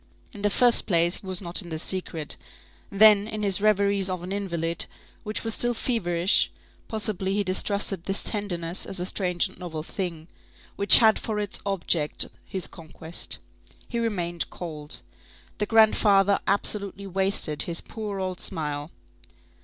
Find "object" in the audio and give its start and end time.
11.67-12.29